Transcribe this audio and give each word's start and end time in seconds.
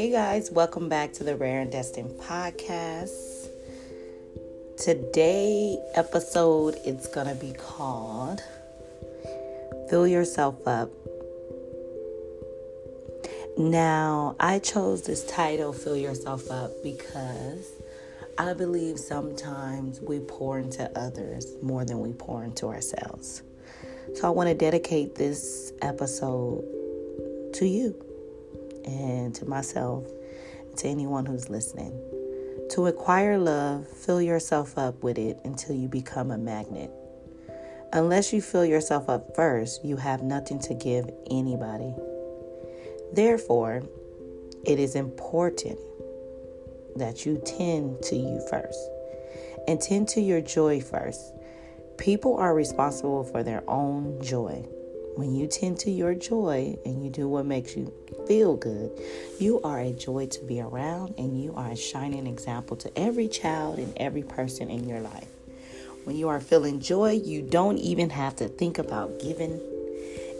Hey 0.00 0.10
guys, 0.10 0.50
welcome 0.50 0.88
back 0.88 1.12
to 1.12 1.24
the 1.24 1.36
Rare 1.36 1.60
and 1.60 1.70
Destined 1.70 2.12
podcast. 2.12 3.48
Today 4.78 5.78
episode 5.94 6.76
it's 6.86 7.06
going 7.06 7.26
to 7.26 7.34
be 7.34 7.52
called 7.52 8.40
Fill 9.90 10.08
Yourself 10.08 10.66
Up. 10.66 10.90
Now, 13.58 14.36
I 14.40 14.60
chose 14.60 15.02
this 15.02 15.22
title 15.26 15.74
Fill 15.74 15.98
Yourself 15.98 16.50
Up 16.50 16.70
because 16.82 17.70
I 18.38 18.54
believe 18.54 18.98
sometimes 18.98 20.00
we 20.00 20.20
pour 20.20 20.58
into 20.58 20.90
others 20.98 21.46
more 21.60 21.84
than 21.84 22.00
we 22.00 22.14
pour 22.14 22.42
into 22.42 22.68
ourselves. 22.68 23.42
So 24.14 24.26
I 24.26 24.30
want 24.30 24.48
to 24.48 24.54
dedicate 24.54 25.16
this 25.16 25.74
episode 25.82 26.64
to 27.52 27.66
you 27.66 28.02
and 28.90 29.34
to 29.36 29.46
myself, 29.46 30.06
to 30.76 30.88
anyone 30.88 31.26
who's 31.26 31.48
listening. 31.48 31.92
To 32.70 32.86
acquire 32.86 33.38
love, 33.38 33.88
fill 33.88 34.22
yourself 34.22 34.78
up 34.78 35.02
with 35.02 35.18
it 35.18 35.40
until 35.44 35.74
you 35.74 35.88
become 35.88 36.30
a 36.30 36.38
magnet. 36.38 36.90
Unless 37.92 38.32
you 38.32 38.40
fill 38.40 38.64
yourself 38.64 39.08
up 39.08 39.34
first, 39.34 39.84
you 39.84 39.96
have 39.96 40.22
nothing 40.22 40.60
to 40.60 40.74
give 40.74 41.10
anybody. 41.30 41.92
Therefore, 43.12 43.82
it 44.64 44.78
is 44.78 44.94
important 44.94 45.78
that 46.96 47.26
you 47.26 47.42
tend 47.44 48.02
to 48.02 48.16
you 48.16 48.40
first 48.48 48.78
and 49.66 49.80
tend 49.80 50.08
to 50.08 50.20
your 50.20 50.40
joy 50.40 50.80
first. 50.80 51.32
People 51.98 52.36
are 52.36 52.54
responsible 52.54 53.24
for 53.24 53.42
their 53.42 53.68
own 53.68 54.22
joy. 54.22 54.64
When 55.20 55.34
you 55.34 55.48
tend 55.48 55.78
to 55.80 55.90
your 55.90 56.14
joy 56.14 56.78
and 56.86 57.04
you 57.04 57.10
do 57.10 57.28
what 57.28 57.44
makes 57.44 57.76
you 57.76 57.92
feel 58.26 58.56
good, 58.56 58.90
you 59.38 59.60
are 59.60 59.78
a 59.78 59.92
joy 59.92 60.28
to 60.28 60.44
be 60.44 60.62
around 60.62 61.12
and 61.18 61.38
you 61.38 61.52
are 61.56 61.72
a 61.72 61.76
shining 61.76 62.26
example 62.26 62.74
to 62.78 62.98
every 62.98 63.28
child 63.28 63.78
and 63.78 63.92
every 63.98 64.22
person 64.22 64.70
in 64.70 64.88
your 64.88 65.00
life. 65.00 65.28
When 66.04 66.16
you 66.16 66.30
are 66.30 66.40
feeling 66.40 66.80
joy, 66.80 67.20
you 67.22 67.42
don't 67.42 67.76
even 67.76 68.08
have 68.08 68.34
to 68.36 68.48
think 68.48 68.78
about 68.78 69.20
giving, 69.20 69.60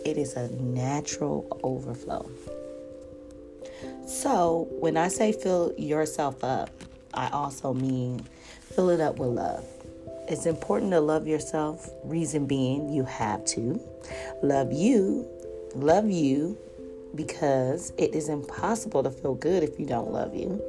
it 0.07 0.17
is 0.17 0.33
a 0.33 0.49
natural 0.49 1.61
overflow. 1.63 2.31
So, 4.07 4.67
when 4.71 4.97
I 4.97 5.09
say 5.09 5.33
fill 5.33 5.75
yourself 5.77 6.43
up, 6.43 6.71
I 7.13 7.29
also 7.29 7.75
mean 7.75 8.27
fill 8.63 8.89
it 8.89 9.01
up 9.01 9.19
with 9.19 9.29
love. 9.29 9.80
It's 10.31 10.47
important 10.47 10.93
to 10.93 11.01
love 11.01 11.27
yourself. 11.27 11.91
Reason 12.05 12.47
being, 12.47 12.89
you 12.89 13.03
have 13.03 13.45
to 13.47 13.81
love 14.45 14.73
you, 14.73 15.27
love 15.75 16.09
you, 16.09 16.57
because 17.17 17.93
it 17.99 18.15
is 18.15 18.29
impossible 18.29 19.03
to 19.03 19.11
feel 19.11 19.35
good 19.35 19.65
if 19.65 19.81
you 19.81 19.87
don't 19.87 20.13
love 20.13 20.33
you. 20.37 20.63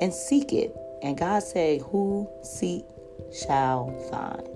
And 0.00 0.12
seek 0.12 0.52
it. 0.52 0.76
And 1.04 1.16
God 1.16 1.44
say, 1.44 1.80
Who 1.92 2.28
seek 2.42 2.84
shall 3.32 3.92
find. 4.10 4.48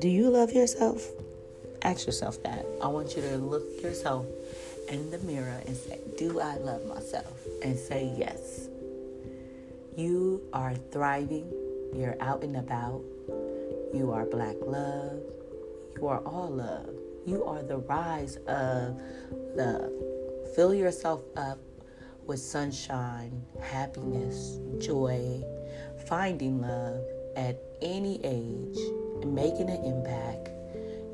Do 0.00 0.08
you 0.08 0.30
love 0.30 0.52
yourself? 0.52 1.06
Ask 1.82 2.06
yourself 2.06 2.42
that. 2.44 2.64
I 2.82 2.86
want 2.86 3.14
you 3.14 3.20
to 3.20 3.36
look 3.36 3.82
yourself 3.82 4.24
in 4.88 5.10
the 5.10 5.18
mirror 5.18 5.60
and 5.66 5.76
say, 5.76 6.00
Do 6.16 6.40
I 6.40 6.56
love 6.56 6.86
myself? 6.86 7.38
And 7.62 7.78
say 7.78 8.10
yes. 8.16 8.68
You 9.94 10.40
are 10.54 10.74
thriving 10.92 11.52
you're 11.96 12.20
out 12.20 12.44
and 12.44 12.56
about. 12.56 13.02
You 13.94 14.12
are 14.12 14.26
black 14.26 14.56
love. 14.60 15.20
You 15.96 16.06
are 16.08 16.20
all 16.26 16.50
love. 16.50 16.90
You 17.24 17.44
are 17.44 17.62
the 17.62 17.78
rise 17.78 18.36
of 18.46 19.00
love. 19.54 19.90
Fill 20.54 20.74
yourself 20.74 21.22
up 21.36 21.58
with 22.26 22.38
sunshine, 22.38 23.42
happiness, 23.62 24.58
joy, 24.78 25.42
finding 26.06 26.60
love 26.60 27.02
at 27.36 27.60
any 27.80 28.20
age, 28.24 28.78
making 29.24 29.70
an 29.70 29.82
impact. 29.84 30.50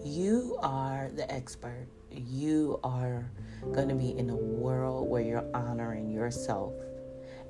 You 0.05 0.59
are 0.63 1.11
the 1.15 1.31
expert. 1.33 1.87
You 2.11 2.81
are 2.83 3.31
going 3.73 3.89
to 3.89 3.95
be 3.95 4.19
in 4.19 4.31
a 4.31 4.37
world 4.37 5.09
where 5.09 5.23
you're 5.23 5.45
honoring 5.55 6.11
yourself 6.11 6.75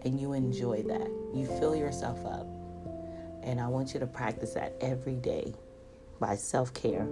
and 0.05 0.21
you 0.21 0.35
enjoy 0.35 0.83
that. 0.83 1.09
You 1.35 1.47
fill 1.59 1.75
yourself 1.75 2.25
up. 2.27 2.47
And 3.43 3.61
I 3.61 3.69
want 3.69 3.95
you 3.95 4.01
to 4.01 4.07
practice 4.07 4.55
that 4.55 4.75
every 4.81 5.17
day 5.17 5.55
by 6.21 6.37
self 6.37 6.73
care, 6.75 7.07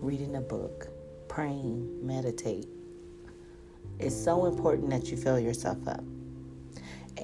reading 0.00 0.36
a 0.36 0.40
book, 0.40 0.88
praying, 1.28 2.06
meditate. 2.06 2.66
It's 3.98 4.14
so 4.14 4.46
important 4.46 4.90
that 4.90 5.10
you 5.10 5.16
fill 5.16 5.40
yourself 5.40 5.88
up. 5.88 6.04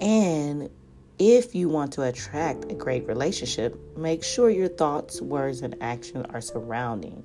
And 0.00 0.70
if 1.18 1.54
you 1.54 1.68
want 1.68 1.92
to 1.92 2.02
attract 2.02 2.70
a 2.70 2.74
great 2.74 3.06
relationship, 3.06 3.78
make 3.96 4.24
sure 4.24 4.50
your 4.50 4.68
thoughts, 4.68 5.20
words, 5.20 5.62
and 5.62 5.76
actions 5.80 6.26
are 6.30 6.40
surrounding 6.40 7.24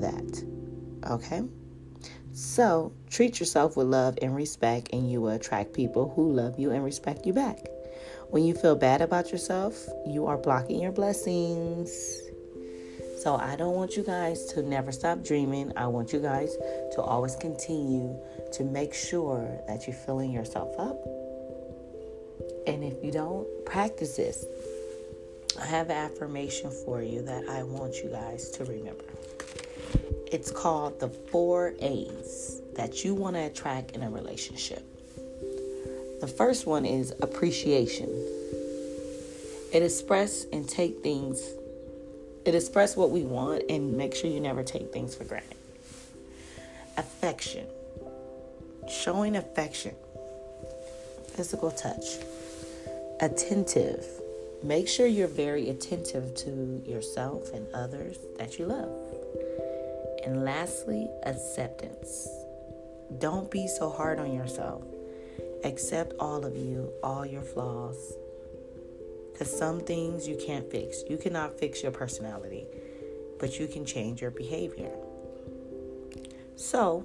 that. 0.00 0.44
Okay? 1.08 1.42
So, 2.32 2.92
treat 3.08 3.38
yourself 3.38 3.76
with 3.76 3.86
love 3.86 4.18
and 4.22 4.34
respect, 4.34 4.90
and 4.92 5.10
you 5.10 5.20
will 5.20 5.30
attract 5.30 5.72
people 5.72 6.12
who 6.14 6.32
love 6.32 6.58
you 6.58 6.70
and 6.70 6.84
respect 6.84 7.26
you 7.26 7.32
back. 7.32 7.66
When 8.28 8.44
you 8.44 8.54
feel 8.54 8.76
bad 8.76 9.02
about 9.02 9.32
yourself, 9.32 9.88
you 10.06 10.26
are 10.26 10.38
blocking 10.38 10.80
your 10.80 10.92
blessings. 10.92 12.22
So 13.22 13.36
I 13.36 13.56
don't 13.56 13.74
want 13.74 13.96
you 13.96 14.02
guys 14.02 14.46
to 14.52 14.62
never 14.62 14.92
stop 14.92 15.22
dreaming. 15.22 15.72
I 15.76 15.86
want 15.88 16.12
you 16.12 16.20
guys 16.20 16.56
to 16.92 17.02
always 17.02 17.36
continue 17.36 18.16
to 18.52 18.64
make 18.64 18.94
sure 18.94 19.60
that 19.66 19.86
you're 19.86 19.96
filling 19.96 20.32
yourself 20.32 20.78
up. 20.78 21.04
And 22.66 22.82
if 22.82 23.04
you 23.04 23.10
don't 23.10 23.46
practice 23.66 24.16
this, 24.16 24.46
I 25.60 25.66
have 25.66 25.90
an 25.90 25.96
affirmation 25.96 26.70
for 26.70 27.02
you 27.02 27.22
that 27.22 27.48
I 27.48 27.62
want 27.62 27.96
you 27.96 28.08
guys 28.08 28.50
to 28.52 28.64
remember. 28.64 29.04
It's 30.30 30.50
called 30.50 31.00
the 31.00 31.08
four 31.08 31.74
A's 31.80 32.62
that 32.74 33.04
you 33.04 33.14
want 33.14 33.36
to 33.36 33.40
attract 33.40 33.90
in 33.92 34.02
a 34.02 34.10
relationship. 34.10 34.89
The 36.20 36.28
first 36.28 36.66
one 36.66 36.84
is 36.84 37.14
appreciation. 37.22 38.08
It 39.72 39.82
express 39.82 40.44
and 40.52 40.68
take 40.68 41.02
things. 41.02 41.42
It 42.44 42.54
express 42.54 42.94
what 42.94 43.10
we 43.10 43.22
want 43.22 43.62
and 43.70 43.96
make 43.96 44.14
sure 44.14 44.28
you 44.28 44.40
never 44.40 44.62
take 44.62 44.92
things 44.92 45.14
for 45.14 45.24
granted. 45.24 45.56
Affection. 46.98 47.66
Showing 48.86 49.36
affection. 49.36 49.94
Physical 51.28 51.70
touch. 51.70 52.18
Attentive. 53.20 54.04
Make 54.62 54.88
sure 54.88 55.06
you're 55.06 55.26
very 55.26 55.70
attentive 55.70 56.34
to 56.34 56.82
yourself 56.84 57.50
and 57.54 57.66
others 57.72 58.18
that 58.38 58.58
you 58.58 58.66
love. 58.66 58.92
And 60.26 60.44
lastly, 60.44 61.08
acceptance. 61.22 62.28
Don't 63.18 63.50
be 63.50 63.66
so 63.66 63.88
hard 63.88 64.18
on 64.18 64.34
yourself. 64.34 64.82
Accept 65.62 66.14
all 66.18 66.46
of 66.46 66.56
you, 66.56 66.90
all 67.02 67.26
your 67.26 67.42
flaws. 67.42 68.14
Because 69.32 69.56
some 69.56 69.80
things 69.80 70.26
you 70.26 70.36
can't 70.36 70.70
fix. 70.70 71.02
You 71.08 71.18
cannot 71.18 71.58
fix 71.58 71.82
your 71.82 71.92
personality, 71.92 72.66
but 73.38 73.58
you 73.58 73.66
can 73.66 73.84
change 73.84 74.22
your 74.22 74.30
behavior. 74.30 74.90
So, 76.56 77.04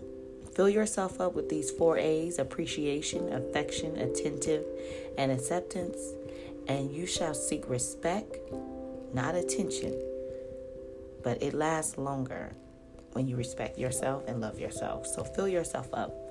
fill 0.54 0.70
yourself 0.70 1.20
up 1.20 1.34
with 1.34 1.50
these 1.50 1.70
four 1.70 1.98
A's 1.98 2.40
appreciation, 2.40 3.32
affection, 3.34 3.98
attentive, 3.98 4.66
and 5.18 5.32
acceptance, 5.32 5.98
and 6.68 6.92
you 6.92 7.06
shall 7.06 7.34
seek 7.34 7.70
respect, 7.70 8.38
not 9.14 9.36
attention, 9.36 10.02
but 11.24 11.44
it 11.44 11.54
lasts 11.54 11.98
longer 11.98 12.54
when 13.14 13.28
you 13.28 13.36
respect 13.36 13.78
yourself 13.78 14.24
and 14.28 14.40
love 14.40 14.60
yourself. 14.60 15.08
So, 15.08 15.24
fill 15.26 15.48
yourself 15.50 15.90
up 15.94 16.25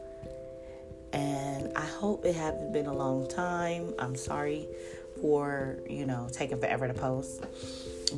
and 1.15 1.71
I 1.77 1.87
hope 1.87 2.25
it 2.25 2.35
hasn't 2.35 2.73
been 2.73 2.87
a 2.87 2.93
long 2.93 3.29
time. 3.29 3.95
I'm 4.01 4.17
sorry 4.17 4.67
for, 5.21 5.79
you 5.89 6.07
know, 6.07 6.29
taking 6.33 6.59
forever 6.59 6.89
to 6.89 6.95
post. 6.95 7.45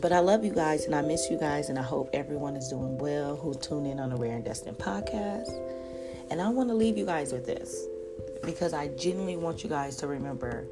But 0.00 0.12
I 0.12 0.20
love 0.20 0.44
you 0.44 0.52
guys 0.52 0.86
and 0.86 0.94
I 0.94 1.02
miss 1.02 1.30
you 1.30 1.38
guys 1.38 1.68
and 1.68 1.78
I 1.78 1.82
hope 1.82 2.08
everyone 2.14 2.56
is 2.56 2.68
doing 2.68 2.96
well 2.96 3.36
who 3.36 3.54
tune 3.54 3.84
in 3.84 4.00
on 4.00 4.10
the 4.10 4.16
Rare 4.16 4.36
and 4.36 4.44
Destined 4.44 4.78
podcast. 4.78 5.50
And 6.30 6.40
I 6.40 6.48
want 6.48 6.70
to 6.70 6.74
leave 6.74 6.96
you 6.96 7.04
guys 7.04 7.32
with 7.32 7.44
this 7.44 7.86
because 8.44 8.72
I 8.72 8.88
genuinely 8.88 9.36
want 9.36 9.62
you 9.62 9.68
guys 9.68 9.96
to 9.96 10.06
remember 10.06 10.66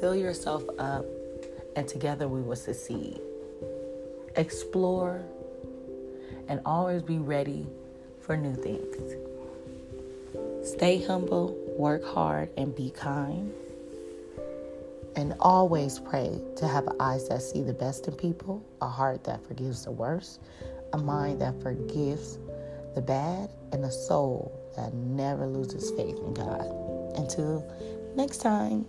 fill 0.00 0.16
yourself 0.16 0.64
up 0.78 1.04
and 1.76 1.86
together 1.86 2.28
we 2.28 2.40
will 2.40 2.56
succeed. 2.56 3.20
Explore 4.36 5.22
and 6.48 6.60
always 6.64 7.02
be 7.02 7.18
ready 7.18 7.66
for 8.20 8.36
new 8.38 8.54
things. 8.54 9.37
Stay 10.68 11.02
humble, 11.02 11.56
work 11.78 12.04
hard, 12.04 12.50
and 12.58 12.76
be 12.76 12.90
kind. 12.90 13.50
And 15.16 15.34
always 15.40 15.98
pray 15.98 16.38
to 16.56 16.68
have 16.68 16.86
eyes 17.00 17.26
that 17.30 17.40
see 17.40 17.62
the 17.62 17.72
best 17.72 18.06
in 18.06 18.14
people, 18.14 18.62
a 18.82 18.86
heart 18.86 19.24
that 19.24 19.44
forgives 19.48 19.86
the 19.86 19.92
worst, 19.92 20.40
a 20.92 20.98
mind 20.98 21.40
that 21.40 21.60
forgives 21.62 22.38
the 22.94 23.00
bad, 23.00 23.48
and 23.72 23.82
a 23.82 23.90
soul 23.90 24.52
that 24.76 24.92
never 24.92 25.46
loses 25.46 25.90
faith 25.92 26.18
in 26.18 26.34
God. 26.34 26.66
Until 27.16 27.66
next 28.14 28.38
time, 28.38 28.84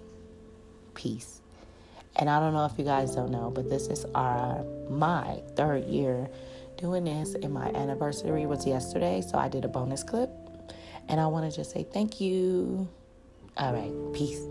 peace. 0.96 1.40
And 2.18 2.30
I 2.30 2.42
don't 2.42 2.54
know 2.54 2.66
if 2.66 2.74
you 2.78 2.84
guys 2.84 3.16
don't 3.16 3.31
know, 3.31 3.52
but 3.52 3.70
this 3.70 3.88
is 3.88 4.06
our 4.14 4.66
my 4.90 5.42
third 5.56 5.86
year 5.86 6.30
doing 6.78 7.06
this, 7.06 7.36
and 7.36 7.54
my 7.54 7.70
anniversary 7.70 8.46
was 8.46 8.68
yesterday, 8.68 9.22
so 9.22 9.38
I 9.38 9.48
did 9.48 9.64
a 9.64 9.70
bonus 9.70 10.04
clip. 10.04 10.30
And 11.09 11.19
I 11.19 11.27
want 11.27 11.50
to 11.50 11.56
just 11.56 11.71
say 11.71 11.83
thank 11.83 12.21
you. 12.21 12.88
All 13.57 13.73
right, 13.73 13.91
peace. 14.13 14.41